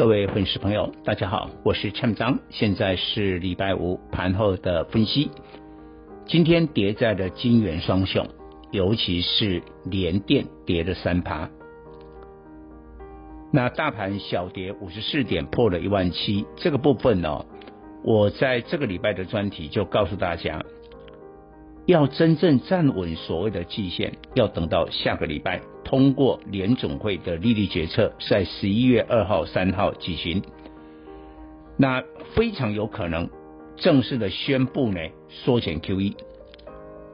[0.00, 5.30] 各位粉丝朋友，大家好，我是蔡章，现在是礼拜五盘后的分析。
[6.24, 8.26] 今天跌在了金元双雄，
[8.70, 11.50] 尤其是联电跌了三趴。
[13.52, 16.46] 那大盘小跌五十四点，破了一万七。
[16.56, 17.46] 这个部分呢、哦，
[18.02, 20.64] 我在这个礼拜的专题就告诉大家，
[21.84, 25.60] 要真正站稳所谓的季线，要等到下个礼拜。
[25.90, 30.40] 通过联总会的利率决策，在十一月二号、三号举行，
[31.76, 32.00] 那
[32.36, 33.28] 非常有可能
[33.76, 36.14] 正式的宣布呢缩减 QE，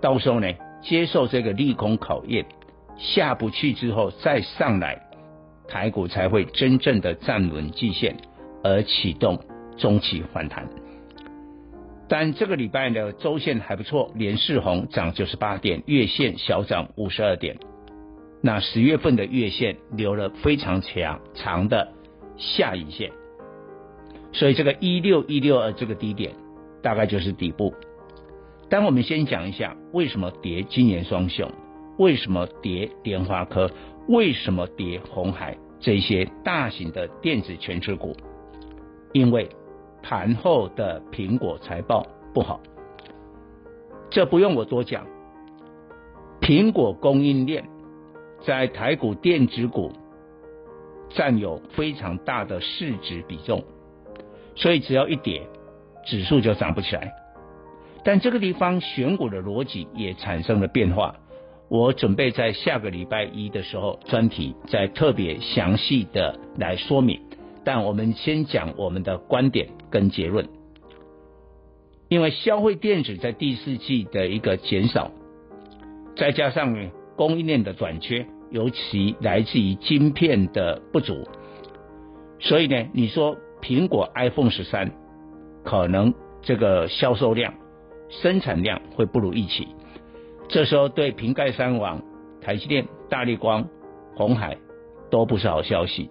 [0.00, 0.46] 到时候呢
[0.84, 2.46] 接受这个利空考验，
[2.96, 5.02] 下不去之后再上来，
[5.66, 8.18] 台股才会真正的站稳季线，
[8.62, 9.40] 而启动
[9.78, 10.68] 中期反弹。
[12.08, 17.58] 但这个礼拜的周线还不错，连四红涨九十八点，月线小涨五十二点。
[18.42, 21.92] 那十月份的月线留了非常强长的
[22.38, 23.12] 下影线，
[24.32, 26.32] 所以这个一六一六二这个低点
[26.80, 27.74] 大概就是底部。
[28.70, 31.50] 但我们先讲一下为什么跌晶圆双雄，
[31.98, 33.70] 为什么跌联发科，
[34.08, 38.16] 为什么跌红海这些大型的电子权值股？
[39.12, 39.46] 因为
[40.02, 42.58] 盘后的苹果财报不好，
[44.08, 45.06] 这不用我多讲，
[46.40, 47.68] 苹果供应链。
[48.46, 49.92] 在台股电子股
[51.10, 53.64] 占有非常大的市值比重，
[54.54, 55.42] 所以只要一跌，
[56.06, 57.12] 指数就涨不起来。
[58.02, 61.16] 但这个地方选股的逻辑也产生了变化。
[61.68, 67.20] 我准备在下个礼拜一的时候专题再特别详细的来说明。
[67.62, 70.48] 但我们先讲我们的观点跟结论，
[72.08, 75.10] 因为消费电子在第四季的一个减少，
[76.16, 76.99] 再加上。
[77.20, 81.28] 供应链的短缺，尤其来自于晶片的不足，
[82.38, 84.90] 所以呢，你说苹果 iPhone 十三
[85.62, 87.52] 可能这个销售量、
[88.08, 89.68] 生产量会不如预期，
[90.48, 92.00] 这时候对苹概三王、
[92.40, 93.68] 台积电、大立光、
[94.16, 94.56] 红海
[95.10, 96.08] 都不是好消息。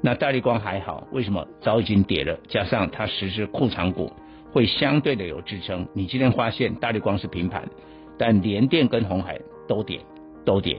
[0.00, 1.44] 那大立光还好，为什么？
[1.60, 4.12] 早已经跌了，加上它实施库藏股，
[4.52, 5.88] 会相对的有支撑。
[5.92, 7.68] 你今天发现大立光是平盘，
[8.16, 9.98] 但联电跟红海都跌。
[10.46, 10.78] 都跌，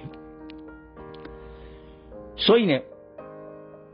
[2.37, 2.79] 所以呢，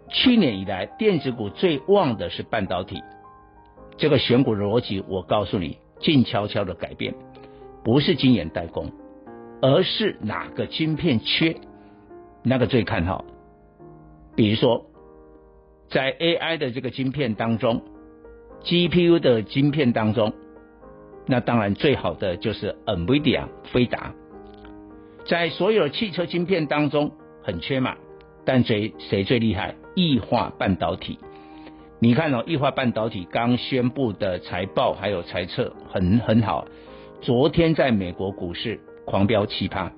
[0.10, 3.02] 去年以来电子股最旺的是半导体。
[3.98, 7.16] 这个选股逻辑，我告诉你，静悄悄的改变，
[7.84, 8.92] 不是晶圆代工，
[9.62, 11.56] 而是哪个晶片缺，
[12.44, 13.26] 那个最看好。
[14.36, 14.86] 比如说，
[15.90, 17.82] 在 AI 的这个晶片当中
[18.64, 20.34] ，GPU 的晶片当中，
[21.28, 24.14] 那当然最好的就是 NVIDIA 飞达。
[25.26, 27.12] 在所有汽车晶片当中
[27.42, 27.96] 很缺嘛，
[28.46, 29.76] 但谁谁最厉害？
[29.96, 31.18] 易化半导体。
[32.00, 36.68] 你看哦，易化半导体刚宣布的财报还有财测很很好，
[37.22, 39.92] 昨天在美国股市狂飙七趴。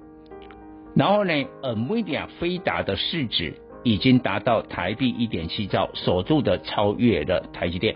[0.95, 7.95] 然后呢，NVIDIA 飞达的市值已经达到台币一点七兆，首度的超越了台积电。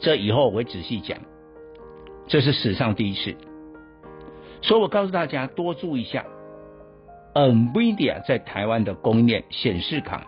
[0.00, 1.16] 这以后我会仔细讲，
[2.26, 3.36] 这是史上第一次。
[4.60, 6.24] 所以我告诉大家多注意一下。
[7.34, 10.26] NVIDIA 在台湾的供应链显示卡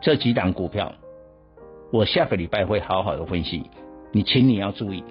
[0.00, 0.92] 这几档股票，
[1.92, 3.70] 我下个礼拜会好好的分析。
[4.12, 5.02] 你请你要注意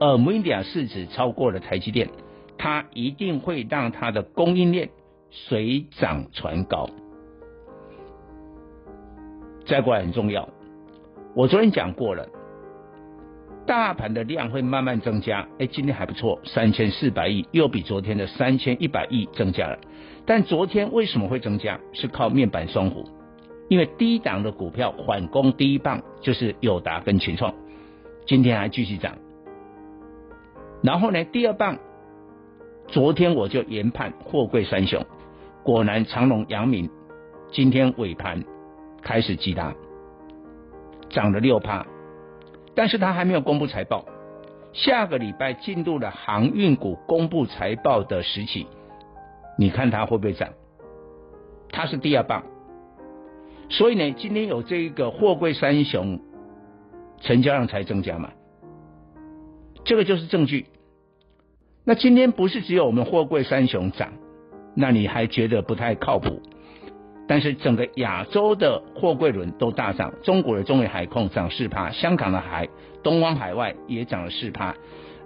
[0.00, 2.08] ，NVIDIA 市值超过了台积电，
[2.56, 4.90] 它一定会让它的供应链
[5.30, 6.88] 水涨船高。
[9.64, 10.48] 再过来很重要，
[11.34, 12.28] 我昨天讲过了。
[13.68, 19.78] 大盘的量会慢慢增加，哎，今天还不错，三千四百亿，又比昨天的三千一百亿增加了。
[20.24, 21.78] 但昨天为什么会增加？
[21.92, 23.04] 是靠面板双虎，
[23.68, 27.54] 因为低档的股票缓攻第一棒就是友达跟群创，
[28.26, 29.18] 今天还继续涨。
[30.82, 31.76] 然后呢，第二棒，
[32.86, 35.04] 昨天我就研判货柜三雄，
[35.62, 36.88] 果然长荣、阳明
[37.52, 38.42] 今天尾盘
[39.02, 39.74] 开始急拉，
[41.10, 41.84] 涨了六趴。
[42.78, 44.04] 但是它还没有公布财报，
[44.72, 48.68] 下个礼拜进入了航运股公布财报的时期，
[49.58, 50.50] 你看它会不会涨？
[51.72, 52.44] 它是第二棒，
[53.68, 56.20] 所以呢，今天有这个货柜三雄，
[57.20, 58.30] 成交量才增加嘛。
[59.84, 60.66] 这个就是证据。
[61.84, 64.12] 那今天不是只有我们货柜三雄涨，
[64.76, 66.42] 那你还觉得不太靠谱？
[67.28, 72.66] 但是整个亚洲的货柜轮都大涨，中国的中远海控涨四趴，香港的海
[73.02, 74.74] 东方海外也涨了四趴，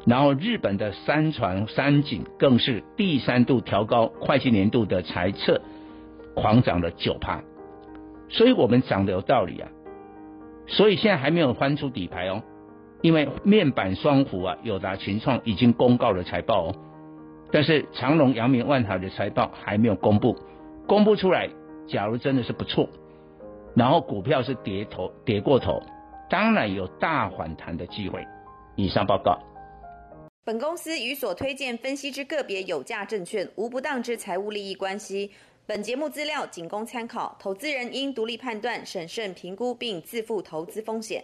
[0.05, 5.61] 然后日本的三船三井更是第三度调高会计年度的财测，
[6.35, 7.41] 狂涨了九趴，
[8.29, 9.69] 所以我们涨的有道理啊，
[10.67, 12.43] 所以现在还没有翻出底牌哦，
[13.01, 16.75] 因为面板双虎啊，友达、群创已经公告了财报哦，
[17.53, 20.37] 但是长荣、阳明、万海的财报还没有公布，
[20.89, 21.49] 公布出来。
[21.87, 22.88] 假如真的是不错，
[23.75, 25.81] 然后股票是跌头跌过头，
[26.31, 28.26] 当然有大反弹的机会。
[28.76, 29.38] 以上报告。
[30.44, 35.31] 本公司与所推荐分析之个别有价证券无不当之财务利益关系。
[35.67, 41.20] 本节目资料仅供参考，投资人应独立判断、审慎评估并自负投资风险。